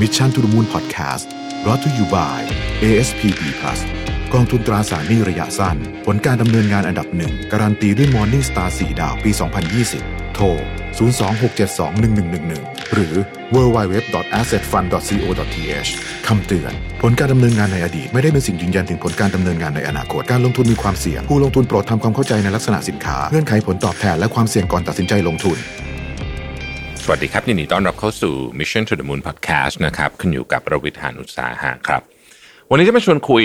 [0.00, 1.26] Mission to the Moon Podcast
[1.66, 2.40] รอ t to you by
[2.84, 3.80] ASPP Plus
[4.32, 5.76] กองทุนตราสารหนี้ระยะสั้น
[6.06, 9.30] ผลการดำเนินงานอันดับหนึ่ง การันตีด้วย Morning Star 4 ดาวปี
[9.82, 10.46] 2020 โทร
[10.96, 13.14] 026721111 หรือ
[13.54, 15.90] www.assetfund.co.th
[16.26, 16.72] คำเตือน
[17.02, 25.58] ผลการดำเนินงานในอดีต ไม่ได้เป็นสิ่งยืนยันถึงผลการดำเนินงานในอนาคต การลงทุนมีความเสี่ยง ผู้ลงทุนโปรดทำความเข้าใจในลักษณะสินค้า เงื่อนไขผลตอบแทนและความเสี่ยงก่อนตัดสินใจลงทุน
[27.08, 32.02] สวัสดีครับยินดีต้อนรับเข้าสู่ Mission to the Moon Podcast นะครับคุณอยู่กับประวิทยานอุตสาหะครับ
[32.70, 33.44] วันนี้จะมาชวนคุย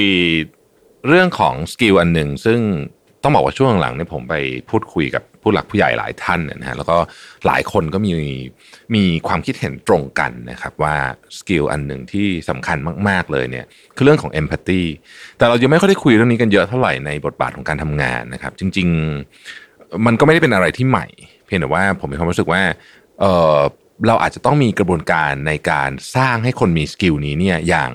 [1.07, 2.59] เรื่องของ skill อันหนึ่งซึ่ง
[3.23, 4.35] ต้องบอกว่าช่วงหลังเนี่ยผมไป
[4.69, 6.97] พูดคุยกับผู้หลักผู้ใหญ่หลายท่านนะฮะแล้วก็
[7.47, 8.11] หลายคนก็มี
[8.95, 10.95] มีความคิดเห็นตรงกันนะครับว่า
[11.37, 14.81] skill อันหนึ่งที่สำคัญมากๆเลยเนี่ยคือเรื่องของ empathy
[15.37, 18.87] แต่เรายังไม่ค่อยได้คุยเรื่องนี้กันเยอะเท่าไหร่ในบทบาทของการทำงานนะครับ จริง
[19.43, 21.07] ๆ มันก็ไม่ได้เป็นอะไรที่ใหม่
[21.45, 22.61] เพียงแต่ว่าผมมีความรู้สึกว่า
[23.21, 23.25] เอ
[23.55, 23.59] อ
[24.07, 27.91] เราอาจจะต้องมีกระบวนการในการสร้างให้คนมี skill นี้เนี่ยอย่าง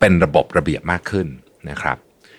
[0.00, 1.26] เป็นระบบระเบียบมากขึ้น
[1.70, 1.96] นะครับ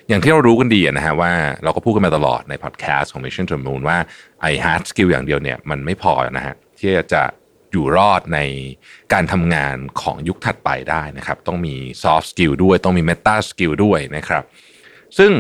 [0.08, 1.31] อย่างที่เรารู้กันดีนะฮะว่า
[1.64, 3.97] เราก็พูดกันมาตลอดในพอดแคสต์ของ Mission to the Moon ว่า
[4.42, 7.23] ไอ้ hard skill อย่างเดียวเนี่ยมันไม่พอนะฮะที่จะ
[7.72, 8.39] อยู่รอดใน
[9.14, 14.44] การทำงานของยุคถัดไปได้นะครับ ต้องมี soft skill ด้วยต้องมี meta skill ด้วยนะครับ
[15.17, 15.31] ซึ่ง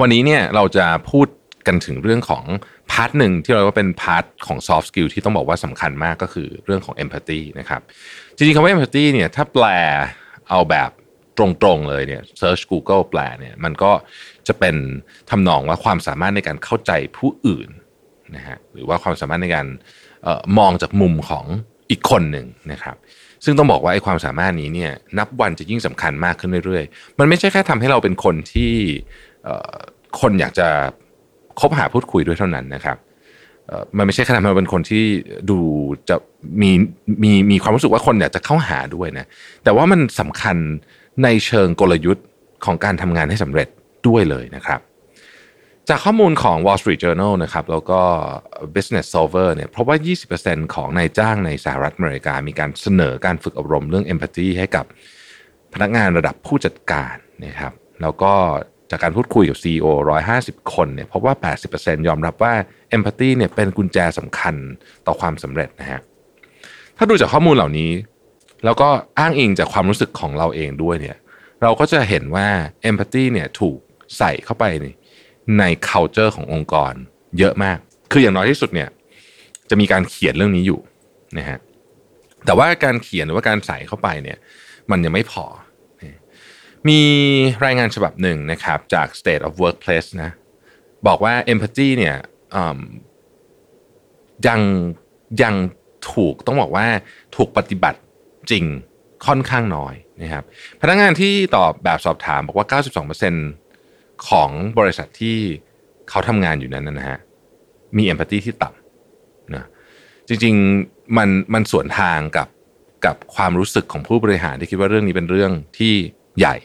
[0.00, 1.26] วันนี้เนี่ยเราจะพูด
[1.66, 2.44] กันถึงเรื่องของ
[2.90, 7.80] part หนึ่งที่เราว่าเป็น part ของ soft skill ที่ต้องบอกว่าสำคัญมากก็คือเรื่องของ empathy นะครับ
[8.36, 9.66] จริงๆคำว่า empathy เนี่ยถ้าแปล
[10.48, 10.90] เอาแบบ
[11.38, 13.92] ตรงๆเลยเนี่ย search Google แปลเนี่ยมันก็
[14.48, 14.76] จะเป็น
[15.30, 17.68] ทำนองว่าความสามารถในการเข้าใจผู้อื่น
[18.36, 21.44] นะฮะหรือว่าความสามารถในการเออมองจากมุมของ
[21.90, 22.96] อีกคนหนึ่งนะครับ
[23.44, 28.72] ซึ่งต้องบอกว่าไอ้ความสามารถนี้เนี่ยนับวันจะยิ่งสำคัญมากขึ้นเรื่อยๆ มันไม่ใช่แค่ทำให้เราเป็นคนที่
[30.20, 30.68] คนอยากจะ
[31.60, 32.96] คบหาพูดคุยด้วยเท่านั้นนะครับ
[33.96, 35.04] มันไม่ใช่แค่ทำให้เราเป็นคนที่
[35.50, 35.58] ดู
[36.08, 36.16] จะ
[36.62, 36.70] มี
[37.22, 39.26] มีมีความรู้สึกว่าคนอยากจะเข้าหาด้วยนะ
[39.64, 40.56] แต่ว่ามันสำคัญ
[41.24, 42.26] ในเชิงกลยุทธ์
[42.64, 43.68] ของการทำงานให้สำเร็จ
[44.06, 44.80] ด้วยเลยนะครับ
[45.88, 48.00] จากข้อมูลของ Wall Street Journal นะครับแล้วก็
[48.74, 49.96] Business Solver เนี่ยเพราะว่า
[50.36, 54.84] 20%ของนายจ้างในสหรัฐอเมริกา มีการเสนอการฝึกอบรมเรื่อง empathy ให้กับ
[55.74, 57.14] พนักงานระดับผู้จัดการ
[57.44, 58.32] นะครับแล้วก็
[58.90, 59.86] จากการพูดคุยกับ CEO
[60.30, 61.34] 150 คนเนี่ยพบว่า
[61.72, 62.54] 80%ยอมรับว่า
[62.96, 64.54] empathy เนี่ยเป็นกุญแจสำคัญ
[65.06, 66.00] ต่อความสำเร็จนะฮะ
[66.96, 67.90] ถ้าดูจากข้อมูลเหล่านี้
[68.64, 68.88] แล้วก็
[69.18, 71.16] อ้างอิงจากความรู้สึกของเราเองด้วยเนี่ย
[71.62, 72.48] เราก็จะเห็นว่า
[72.90, 73.78] empathy เนี่ยถูก
[74.18, 74.86] ใส่เข้าไปใน
[75.58, 76.92] ใน culture ขององค์กร
[77.38, 77.78] เยอะมาก
[78.12, 78.88] คืออย่างน้อยที่สุดเนี่ย
[79.70, 80.80] จะมีการเขียนเรื่องนี้อยู่
[81.38, 81.58] นะฮะ
[82.46, 84.38] แต่ว่าการเขียนหรือว่าการใส่เข้าไปเนี่ย
[84.90, 85.44] มันยังไม่พอ
[86.88, 87.02] มี
[87.64, 90.30] รายงานฉบับหนึ่งนะครับจาก State of Workplace นะ
[91.06, 92.16] บอกว่า empathy เนี่ย
[94.46, 94.60] ยัง
[95.42, 95.54] ยัง
[96.12, 96.86] ถูกต้องบอกว่า
[97.36, 97.98] ถูกปฏิบัติ
[98.50, 98.64] จริง
[99.26, 100.44] ค่อนข้างน้อยนะครับ
[100.80, 102.66] พนักงานที่ตอบแบบสอบถามบอกว่า
[103.46, 105.38] 92%ของบริษัทที่
[106.08, 107.18] เขาทำงานอยู่นั้นนะฮะ
[107.96, 109.66] มีเอมพัตตีที่ต่ำนะ
[110.28, 112.48] จริงๆมันมันสวนทางกับ
[113.06, 115.94] กับความรู้สึกของผู้บริหารที่คิดว่าเรื่องนี้เป็นเรื่องที่
[116.38, 116.56] ใหญ่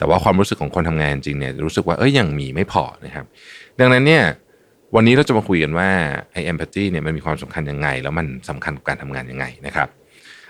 [0.00, 3.24] แต่ว่าความรู้สึกของคนทำงานจริงเนี่ยรู้สึกว่าเอ้ยยังมีไม่พอนะครับ
[3.80, 4.24] ดังนั้นเนี่ย
[4.94, 5.90] วันนี้เราจะมาคุยกันว่า
[6.32, 9.88] ไอเอมพัตตีเนี่ยมันมีความสำคัญยังไง แล้วมันสำคัญกับการทำงานยังไงนะครับ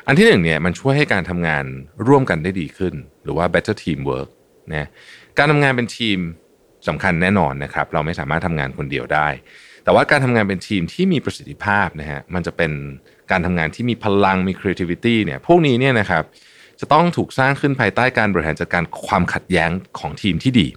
[0.07, 1.65] อันที่หนึ่งเนี่ยมันช่วยให้การทำงาน
[2.07, 2.95] ร่วมกันได้ดีขึ้น
[3.25, 4.29] หรือว่า better teamwork
[4.73, 4.89] นะ
[5.39, 6.19] การทำงานเป็นทีม
[6.89, 9.29] สำคัญแน่นอนนะครับ เราไม่สามารถทำงานคนเดียวได้
[9.85, 12.73] แต่ว่าการทำงานเป็นทีมที่มีประสิทธิภาพนะฮะมันจะเป็น
[13.31, 16.25] การทำงานที่มีพลังมี creativity เนี่ยพวกนี้เนี่ยนะครับ
[16.81, 20.69] จะต้องถูกสร้างขึ้นภายใต้การบริหารจัดการความขัดแย้งของทีมที่ดี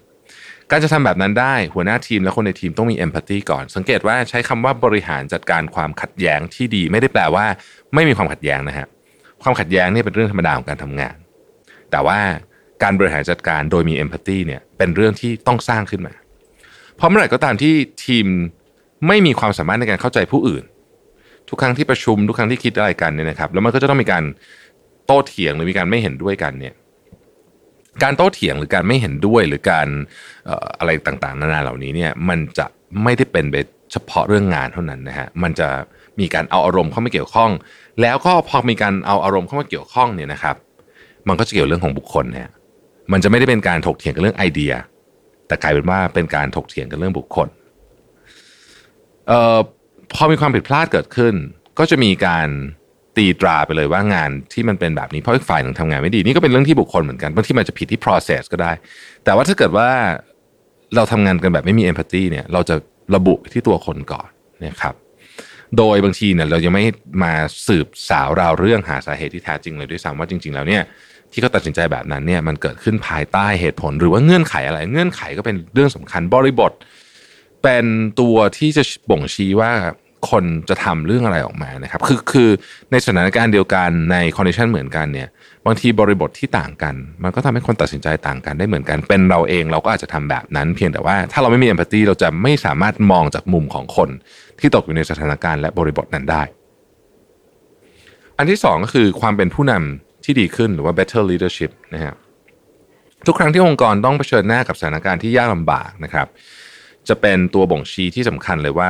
[0.70, 7.46] การจะทำแบบนั้นได้หัวหน้าทีมและคนในทีมต้องมี empathy ก่อน สังเกตว่าใช้คำว่าบริหารจัดการความขัดแย้งที่ดี ไม่ได้แปลว่า
[7.94, 8.88] ไม่มีความขัดแย้งนะฮะ
[9.44, 11.16] ความขัดแย้งนี่เป็นเรื่องธรรมดาของการทำงาน
[11.92, 12.20] แต่ว่า
[12.84, 16.14] การบริหารจัดการโดยมี empathy เนี่ยเป็นเรื่องที่ต้องสร้างขึ้นมา
[16.96, 17.74] เพราะเมื่อไหร่ก็ตามที่
[18.06, 18.26] ทีม
[19.08, 20.64] ไม่มีความสามารถในการเข้าใจผู้อื่น
[21.50, 24.24] ทุกครั้งที่ประชุมทุกครั้งที่คิดอะไรกันเนี่ยนะครับ แล้วมันก็จะต้องมีการ
[25.06, 26.74] โต้เถียงหรือมีการไม่เห็นด้วยกันเนี่ย
[28.04, 29.88] การโต้เถียงหรือการไม่เห็นด้วยหรือการ
[30.80, 32.66] อะไรต่างๆ นานาเหล่านี้เนี่ยมันจะ
[33.04, 33.56] ไม่ได้เป็นไป
[33.92, 35.68] เฉพาะเรื่องงานเท่านั้นนะฮะมันจะ
[36.20, 37.52] มีการเอาอารมณ์เข้ามาเกี่ยวข้อง
[38.02, 40.56] แล้วก็พอมีการเอาอารมณ์เข้ามาเกี่ยวข้องเนี่ยนะครับ
[41.28, 42.50] มันก็จะเกี่ยวเรื่องของบุคคลเนี่ย
[43.12, 44.74] มันจะไม่ได้เป็นการถกเถียงกันเรื่องไอเดีย
[45.48, 47.48] แต่กลายเป็นว่าเป็นการถกเถียงกันเรื่องบุคคล
[49.28, 49.58] เอ่อ
[50.14, 51.34] พอมีความผิดพลาดเกิดขึ้น
[51.80, 52.50] ก็จะมีการ
[53.18, 58.72] ตีตราไปเลยว่างานที่มันเป็นแบบนี้เพราะอีกฝ่ายหนึ่งทำงานไม่ดีนี่ก็เป็นเรื่องที่บุคคลเหมือนกันบางทีมันจะผิดที่ process ก็ได้
[59.24, 59.90] แต่ว่าถ้าเกิดว่า
[60.96, 62.76] เราทำงานกันแบบไม่มี empathy เนี่ยเราจะ
[63.16, 64.28] ระบุที่ตัวคนก่อน
[64.66, 64.96] นะครับ
[65.78, 66.86] โดยบางทีเนี่ยเรายังไม่
[67.24, 67.34] มา
[67.68, 70.84] สืบสาวราวเรื่องหาสาเหตุที่แท้จริงเลยด้วยซ้ำว่าจริง ๆ แล้วเนี่ย
[71.32, 76.72] ที่เขาตัดสินใจแบบนั้นเนี่ยมันเกิดขึ้นภายใต้เหตุผล หรือว่าเงื่อนไขอะไร เงื่อนไขก็เป็นเรื่องสำคัญบริบท
[77.64, 77.86] เป็น
[78.20, 79.72] ตัวที่จะบ่งชี้ว่า
[80.32, 82.50] คนจะทำเรื่องอะไรออกมานะครับ คือคือ
[82.92, 85.30] ในสถานการณ์เดียวกันในคอนดิชันเหมือนกันเนี่ย
[85.66, 94.10] บางทีบริบทที่ต่างกัน มันก็ทำให้คนตัดสินใจต่างกันได้เหมือนกัน เป็นเราเองเราก็อาจจะทำแบบนั้น เพียงแต่ว่าถ้าเราไม่มีเอมพัตตีเราจะไม่สามารถมองจากมุมของคน
[94.60, 96.44] ที่ตกอยู่ในสถานการณ์และบริบทนั้นได้
[98.38, 102.14] อันที่สองก็คือความเป็นผู้นำที่ดีขึ้นหรือว่า better leadership นะฮะ
[103.28, 106.28] ทุกครั้งที่องค์กรต้องเผชิญหน้ากับสถานการณ์ที่ยากลำบากนะครับ
[107.08, 108.90] จะเป็นตัวบ่งชี้ที่สำคัญเลยว่า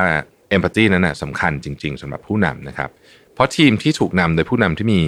[0.54, 2.90] เอมพัตตีนั้นนะสำคัญจริง ๆสำหรับผู้นำนะครับ
[3.34, 5.02] เพราะทีมที่ถูกนำโดยผู้นำที่มี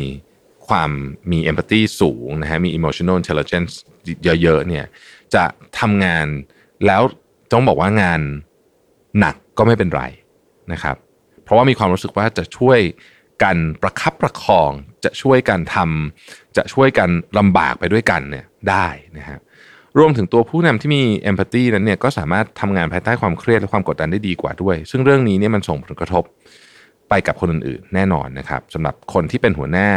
[0.69, 0.91] ความ
[1.33, 3.73] มีเอมพัตตีสูงนะฮะมี emotional intelligence
[4.25, 4.85] เยอะๆเนี่ย
[5.35, 5.45] จะ
[5.79, 6.27] ทำงาน
[6.87, 7.03] แล้ว
[7.53, 8.21] ต้องบอกว่างาน
[9.21, 10.03] หนักก็ไม่เป็นไร
[10.73, 10.97] นะครับ
[11.45, 12.81] เพราะว่ามีความรู้สึกว่าจะช่วย
[13.43, 14.71] กันประคับประคอง
[15.05, 17.09] จะช่วยกันทำจะช่วยกัน
[17.39, 18.87] ลำบากไปด้วยกันเนี่ยได้
[19.19, 19.39] นะฮะ
[19.99, 26.25] รวมถึงตัวผู้นำที่มีเอมพัตตีนั้นเนี่ยก็สามารถทำงานภายใต้ความเครียดและความกดดันได้ดีกว่าด้วย ซึ่งเรื่องนี้เนี่ยมันส่งผลกระทบ
[27.09, 29.91] ไปกับคนอื่นๆ แน่นอนนะครับสำหรับคนที่เป็นหัวหน้า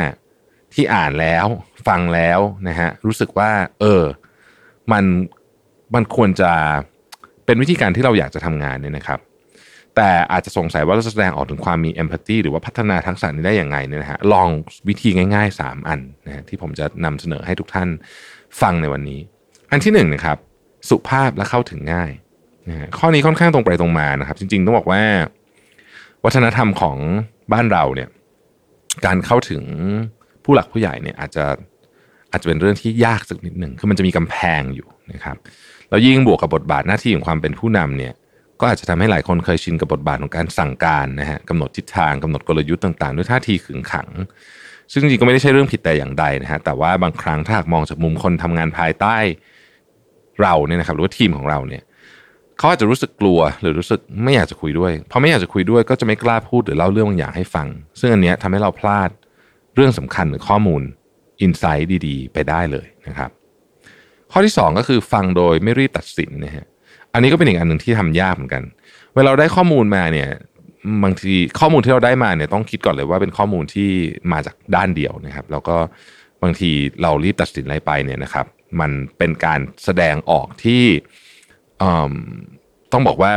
[0.74, 1.46] ที่อ่านแล้ว
[1.88, 4.04] ฟังแล้วนะฮะรู้สึกว่า เออ
[4.92, 5.04] มัน
[5.96, 6.52] มันควรจะ
[7.46, 9.20] เป็นวิธีการที่เราอยากจะทำงานเนี่ยนะครับ
[9.96, 14.50] แต่อาจจะสงสัยว่าเราจะแสดงออกถึงความมีเอมพัตตีหรือว่าพัฒนาทักษะนี้ได้อย่างไงเนี่ยนะฮะลอง
[14.88, 17.90] วิธีง่าย ๆ 3 อันนะฮะที่ผมจะนำเสนอให้ทุกท่าน
[18.62, 19.22] ฟังในวันนี้
[19.72, 20.38] อันที่หนึ่งนะครับ
[20.90, 22.12] สุภาพและเข้าถึงง่าย
[22.68, 25.02] นะข้อนี้ค่อนข้างตรงไปตรงมานะครับ จริง ๆ ต้องบอกว่า
[26.26, 26.98] วัฒนธรรมของ
[27.54, 28.10] บ้านเราเนี่ย
[29.06, 29.64] การเข้าถึง
[30.44, 31.46] ผู้หลักผู้ใหญ่เนี่ยอาจจะ
[32.32, 35.38] อาจจะเป็นเรื่องที่ยากสักนิดหนึ่งคือมันจะมีกำแพงอยู่นะครับ
[35.90, 38.14] แล้วยิ่งบวกกับบทบาทหน้าที่ของความเป็นผู้นำเนี่ย
[38.60, 44.10] ก็อาจจะทำให้หลายคนเคยชินกับบทบาทของการสั่งการนะฮะกำหนดทิศทางกำหนดกลยุทธ์ต่างๆ ด้วยท่าทีขึงขัง
[44.92, 49.18] ซึ่งจริงๆก็ไม่ได้ใช่เรื่องผิดแต่อย่างใดนะฮะแต่ว่าบางครั้งถ้าหากมองจากมุมคนทำงานภายใต้
[50.42, 51.84] เราเนี่ยนะครับหรือว่าทีมของเราเนี่ย
[52.58, 57.68] เขาอาจจะรู้สึกกลัวหรือรู้สึกไม่อยากจะคุยด้วยพอไม่อยากจะคุยด้วยก็จะไม่กล้าพูดหรือเล่าเรื่องบางอย่างให้ฟัง
[58.00, 59.10] ซึ่งอันเนี้ยทำให้เราพลาด
[59.76, 60.82] เรื่องสำคัญหรือข้อมูล
[61.42, 63.30] อินไซต์ดีๆ ไปได้เลยนะครับ
[64.32, 66.66] ข้อที่ 2 ก็คือฟังโดยไม่รีบตัดสินนะฮะ
[67.14, 68.64] อันนี้ก็เป็นอีกอันหนึ่งที่ทำยากเหมือนกัน
[69.16, 70.30] เวลาเราได้ข้อมูลมาเนี่ย
[71.04, 73.90] บางทีข้อมูลที่เราได้มาเนี่ยต้องคิดก่อนเลยว่าเป็นข้อมูลที่
[74.32, 75.78] มาจากด้านเดียวนะครับ แล้วก็
[76.44, 76.72] บางที
[77.02, 78.46] เรารีบตัดสินอะไรไปเนี่ยนะครับ
[78.80, 80.84] มันเป็นการแสดงออกที่
[82.92, 83.32] ต้องบอกว่า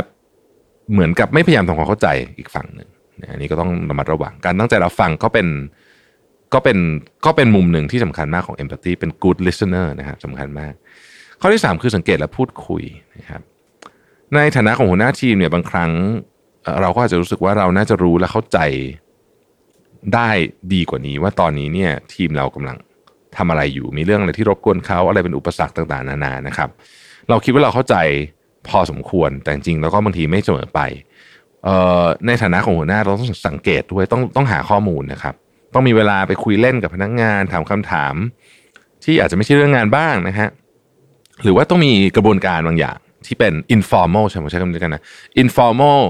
[0.92, 2.08] เหมือนกับไม่พยายามทำความเข้าใจ
[2.38, 2.88] อีกฝั่งหนึ่ง
[3.30, 5.48] อันนี้ก็ต้องระมัดระวังการตั้งใจรับฟังก็เป็น
[6.54, 6.78] ก็เป็น
[7.26, 10.72] ก็เป็นมุมหนึ่งที่สำคัญมากของ empathy เป็น good listener นะครับสำคัญมาก
[11.40, 12.82] ข้อที่ 3 คือสังเกตและพูดคุย
[13.18, 13.42] นะครับ
[14.34, 15.90] ในฐานะของหัวหน้าทีมเนี่ยบางครั้ง
[16.80, 18.58] เราก็อาจจะรู้สึกว่าเราน่าจะรู้และเข้าใจ
[20.14, 20.28] ได้
[20.72, 22.76] ดีกว่านี้ว่าตอนนี้เนี่ยทีมเรากำลัง
[23.36, 26.68] ทำอะไรอยู่ มีเรื่องอะไรที่รบกวนเขาอะไรเป็นอุปสรรคต่างๆ นานานะครับ
[27.28, 27.96] เราคิดว่าเราเข้าใจ
[28.68, 30.80] พอสมควรแต่จริงแล้วก็บางทีไม่เสมอไป
[32.26, 35.34] ในฐานะของหัวหน้าเราต้องสังเกตด้วยต้องต้องหาข้อมูลนะครับ
[35.74, 38.14] ต้องมีเวลาไปคุยเล่นกับพนักงงานถามคำถาม
[39.04, 40.48] ที่อาจจะไม่ใช่เรื่องงานบ้างนะฮะ
[41.42, 42.96] หรือว่าต้องมีกระบวนการบางอย่าง
[43.26, 45.02] ที่เป็น informal ใช่ไหมใช้คำนี้กันนะ
[45.42, 46.02] informal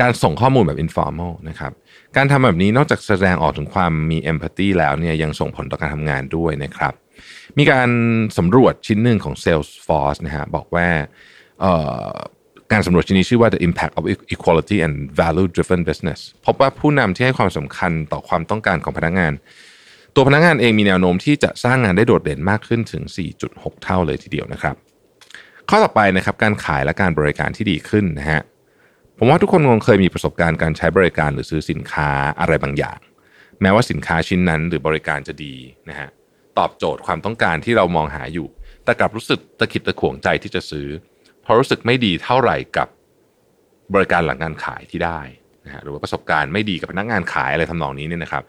[0.00, 1.72] การส่งข้อมูลแบบ informal นะครับ
[2.16, 6.94] การทำแบบนี้นอกจากแสดงออกถึงความมี empathy แล้วเนี่ยยังส่งผลต่อการทำงานด้วยนะครับ
[7.58, 7.90] มีการ
[8.38, 10.86] สำรวจชิ้นหนึ่งของ Salesforce นะฮะบอกว่า
[12.72, 19.32] การสำรวจชิ้นนี้ชื่อว่า the impact of equality and value driven business พบว่าผู้นำที่ให้ความสำคัญต่อความต้องการของพนักงาน
[20.14, 23.02] ตัวพนักงานเองมีแนวโน้มที่จะสร้างงานได้โดดเด่นมากขึ้นถึง
[23.44, 24.74] 4.6 เท่าเลยทีเดียวนะครับ
[25.68, 28.40] ข้อต่อไปนะครับการขายและการบริการที่ดีขึ้นนะฮะ
[29.20, 32.10] ผมว่าทุกคนคงเคยมีประสบการณ์การใช้บริการหรือซื้อสินค้า
[32.40, 32.98] อะไรบางอย่าง
[33.62, 35.54] แม้ว่าสินค้าชิ้นนั้นหรือบริการจะดี
[35.88, 36.08] นะฮะ
[36.58, 38.48] ตอบโจทย์ความต้องการที่เรามองหาอยู่
[38.84, 40.88] แต่กลับรู้สึกตะขิดตะขวงใจที่จะซื้อ
[41.44, 42.88] พอรู้สึกไม่ดีเท่าไหร่กับ
[43.94, 45.20] บริการหลังการขายที่ได้
[45.64, 48.42] นะฮะหรือว่าประสบการณ์ไม่ดีกับพนักงานขายอะไรทำนองนี้เนี่ยนะครับ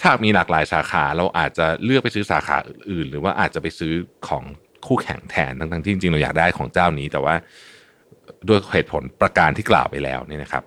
[0.00, 3.92] ถ้ามีหลากหลายสาขาเราอาจจะเลือกไปซื้อสาขาอื่น หรือว่าอาจจะไปซื้อ
[4.28, 4.44] ของ
[4.86, 7.34] คู่แข่งแทนทั้งๆที่จริงๆเราอยากได้ของเจ้านี้ แต่ว่า
[8.48, 10.64] ด้วยเหตุผลประการที่กล่าวไปแล้วเนี่ยนะครับ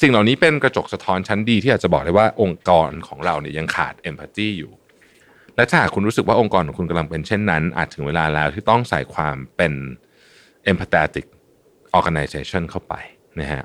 [0.00, 4.72] สิ่งเหล่านี้เป็นกระจกสะท้อนชั้นดีที่อาจจะบอกได้ว่าองค์กรของเราเนี่ยยังขาดเอมพัตตีอยู่
[5.56, 9.72] และถ้าหากคุณรู้สึกว่าองค์กรของคุณกำลังเป็นเช่นนั้น อาจถึงเวลาแล้วที่ต้องใส่ความเป็น
[10.70, 11.26] empathetic
[11.98, 12.94] organization เข้าไป
[13.40, 13.64] นะฮะ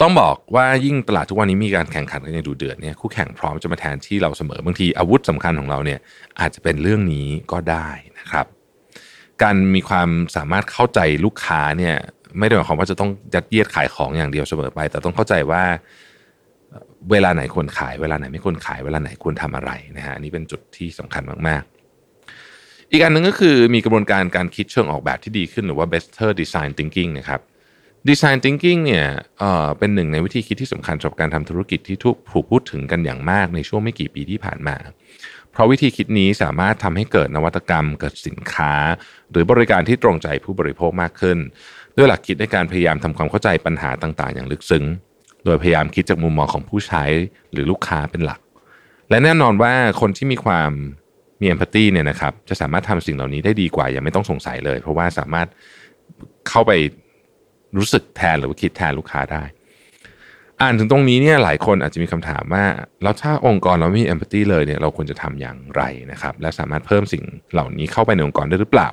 [0.00, 6.00] ต้องบอกว่ายิ่งตลาดทุกวันนี้มีการแข่งขันกันอย่างดูเดือดเนี่ยคู่แข่งพร้อมจะมาแทนที่เราเสมอบางทีอาวุธสำคัญของเราเนี่ย
[6.40, 8.46] อาจจะเป็นเรื่องนี้ก็ได้นะครับ
[9.42, 11.94] การมีความสามารถเข้าใจลูกค้าเนี่ย
[12.38, 15.62] ไม่ได้หมายความว่าจะต้องยัดเยียดขายของอย่างเดียวเสมอไป แต่ต้องเข้าใจว่า
[17.10, 21.62] เวลาไหนควรขาย เวลาไหนไม่ควรขายเวลาไหนควรทำอะไรนะฮะอันนี้เป็นจุดที่สำคัญมาก
[22.26, 27.40] ๆ อีกอันหนึ่งก็คือมีกระบวนการการคิดเชิงออกแบบที่ดีขึ้นหรือว่า better design thinking นะครับ
[28.08, 29.06] design thinking เนี่ย
[29.38, 34.76] เอ่อเป็นหนึ่งในวิธีคิดที่สำคัญสำหรับการทำธุรกิจที่ทุกถูกพูดถึงกันอย่างมากในช่วงไม่กี่ปีที่ผ่านมา
[35.58, 38.72] ราะวิธีคิดนี้สามารถทำให้เกิดนวัตกรรม เกิดสินค้า
[39.30, 41.38] หรือบริการที่ตรงใจผู้บริโภคมากขึ้น
[41.96, 44.84] ด้วยหลักคิดในการพยายามทำความเข้าใจปัญหาต่างๆ อย่างลึกซึ้ง
[45.44, 47.04] โดยพยายามคิดจากมุมมองของผู้ใช้
[47.52, 48.40] หรือลูกค้าเป็นหลัก
[49.10, 50.70] และแน่นอนว่าคนที่มีความ
[51.40, 55.48] มีเอมพัตตีเนี่ยนะครับจะสามารถทำสิ่งเหล่านี้ได้ดีกว่าอยังไม่ต้องสงสัยเลย เพราะว่าสามารถ
[56.48, 56.72] เข้าไป
[57.76, 59.42] รู้สึกแทนหรือว่าคิดแทนลูกค้าได้
[60.62, 62.64] อ่านถึงตรงนี้เนี่ยหลายคนอาจจะมีคำถามว่า
[63.02, 68.88] แล้วถ้าองค์กรเราไม่มี empathy เลยเนี่ยเราควรจะทำอย่างไรนะครับ และสามารถเพิ่มสิ่งเหล่านี้เข้าไปในองค์กรได้หรือเปล่า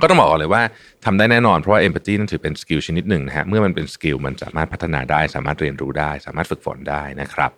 [0.00, 0.62] ก็ต้องบอกเลยว่า
[1.04, 7.50] ทำได้แน่นอนเพราะว่า empathy นั่นถือเป็น skill ชนิดหนึ่งนะฮะเมื่อมันเป็น skill มันสามารถพัฒนาได้ สามารถเรียนรู้ได้ สามารถฝึกฝนได้นะครับ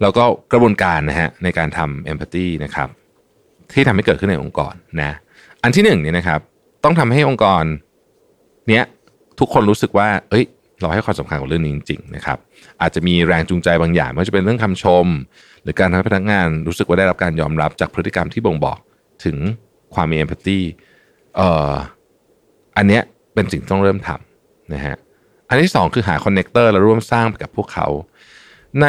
[0.00, 2.88] แล้วก็กระบวนการนะฮะในการทำ empathy นะครับ
[3.74, 5.12] ที่ทำให้เกิดขึ้นในองค์กรนะ
[5.62, 6.40] อันที่หนึ่งเนี่ยนะครับ
[6.84, 7.64] ต้องทำให้องค์กร
[8.68, 8.84] เนี้ย
[9.38, 10.44] ทุกคนรู้สึกว่า เอ้ย
[10.82, 12.38] เราให้ความสำคัญกับเรื่องนี้จริงๆนะครับ
[12.80, 15.06] อาจจะมีแรงจูงใจบางอย่างไม่ว่าจะเป็นเรื่องคำชม
[15.62, 18.78] หรือการทำให้พนักงานรู้สึกว่าได้รับการยอมรับจากพฤติกรรมที่บ่งบอก
[19.24, 19.36] ถึง
[19.94, 20.60] ความมีเอมพัตตี
[21.36, 21.72] เอ่อ
[22.76, 23.02] อันเนี้ย
[23.34, 24.96] เป็นสิ่งต้องเริ่มทำนะฮะ
[25.48, 27.86] อันที่สองคือหาคอนเนคเตอร์และร่วมสร้างกับพวกเขา
[28.82, 28.86] ใน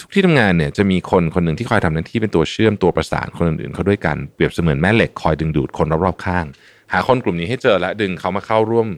[0.00, 6.44] ทุกที่ทำงานเนี่ยจะมีคนคนหนึ่งที่คอยทำหน้าที่เป็นตัวเชื่อมตัวประสานคนอื่นๆเขาด้วยกันเปรียบเสมือนแม่เหล็กคอยดึงดูดคนรอบๆข้าง
[6.92, 8.88] หาคนกลุ่มนี้ให้เจอและดึงเขามาเข้าร่วม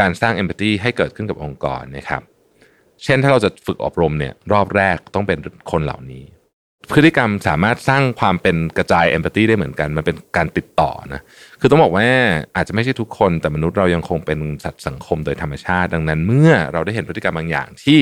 [0.00, 2.22] การสร้างเอมพัตตีให้เกิดขึ้นกับองค์กรนะครับ
[3.04, 5.38] เช่นถ้าเราจะฝึกอบรมเนี่ยรอบแรกต้องเป็น
[5.70, 6.24] คนเหล่านี้
[6.90, 11.20] พฤติกรรมสามารถสร้างความเป็นกระจายเอมพัตตีได้เหมือนกัน มันเป็นการติดต่อนะ
[11.60, 12.06] คือต้องบอกว่า
[12.56, 18.00] อาจจะไม่ใช่ทุกคนแต่มนุษย์เรายังคงเป็นสัตว์สังคมโดยธรรมชาติ ดังนั้น เมื่อเราได้เห็นพฤติกรรมบางอย่างที่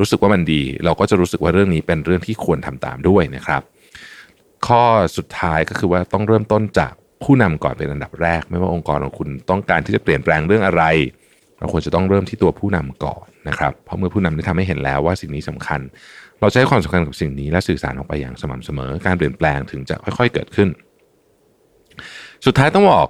[0.00, 3.62] รู้สึกว่ามันดี เราก็จะรู้สึกว่าเรื่องนี้เป็นเรื่องที่ควรทำตามด้วยนะครับ
[4.66, 4.82] ข้อ
[5.16, 6.92] สุดท้ายก็คือว่าต้องเริ่มต้นจาก
[7.24, 10.82] ผู้นำก่อนเป็นอันดับแรก ไม่ว่าองค์กรของคุณต้องการที่จะเปลี่ยนแปลงเรื่องอะไร
[11.58, 15.80] เราควรจะต้องเริ่มที่ตัวผู้นำก่อนนะครับ เพราะเมื่อผู้นำได้ทำให้เห็นแล้วว่าสิ่งนี้สำคัญ
[16.40, 20.68] เราจะให้ความสำคัญกับสิ่งนี้และสื่อสารออกไปอย่างสม่ำเสมอ การเปลี่ยนแปลงถึงจะค่อย ๆเกิดขึ้น
[22.46, 23.08] สุดท้ายต้องบอก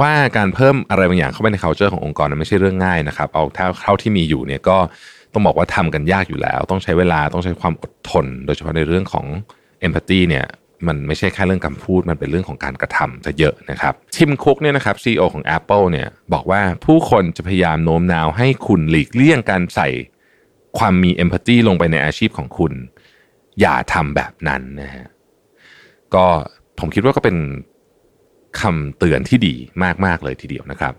[0.00, 4.76] ว่าการเพิ่มอะไรบางอย่างเข้าไปใน culture ขององค์กรนั้นไม่ใช่เรื่องง่ายนะครับ เอาเท่าเท่าที่มีอยู่เนี่ยก็
[5.32, 9.26] ต้องบอกว่าทำกันยากอยู่แล้ว ต้องใช้เวลาต้องใช้ความอดทน โดยเฉพาะในเรื่องของ
[9.86, 10.46] empathy เนี่ย
[10.86, 19.88] มันไม่ใช่แค่เรื่องคำพูดมันเป็นเรื่องของการกระทำจะเยอะนะครับทิมคุกเนี่ยนะครับ CEO ของ Apple เนี่ยบอกว่าผู้คนจะพยายามโน้มน้าวให้คุณหลีกเลี่ยงการใส่
[20.78, 22.72] ความมี empathy ลงไปในอาชีพของคุณ
[23.60, 25.06] อย่าทำแบบนั้นนะฮะ
[26.14, 26.26] ก็
[26.78, 27.36] ผมคิดว่าก็เป็น
[28.60, 29.54] คำเตือนที่ดี
[30.04, 30.94] มากๆเลยทีเดียวนะครับ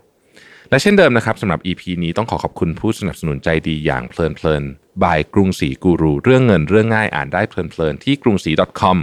[0.70, 4.64] และเช่นเดิมนะครับสำหรับ EP นี้ต้องขอขอบคุณผู้สนับสนุนใจดีอย่างเพลินเพลิน
[5.02, 8.98] บายกรุงศรีกูรู เรื่องเงินเรื่องง่ายอ่านได้เพลินเพลินที่กรุงศรี .com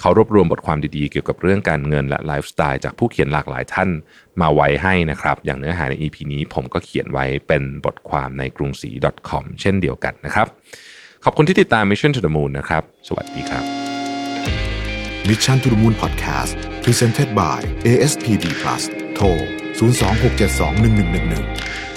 [0.00, 3.88] เขารวบรวมบทความดีๆ เกี่ยวกับเรื่องการเงินและไลฟ์สไตล์จากผู้เขียนหลากหลายท่าน
[4.40, 8.90] มาไว้ให้นะครับ อย่างเนื้อหาใน EP นี้ผมก็เขียนไว้เป็นบทความในกรุงศรี
[9.28, 10.46] .com เช่นเดียวกันนะครับ
[11.24, 13.64] ขอบคุณที่ติดตาม Mission to the Moon นะครับ สวัสดีครับ
[15.28, 16.52] Mission to the Moon Podcast
[16.84, 18.82] Presented by ASPD Plus
[19.14, 19.26] โทร
[19.78, 21.89] 026721111